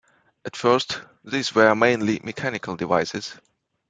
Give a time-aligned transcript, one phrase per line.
[0.45, 3.35] At first these were mainly mechanical devices.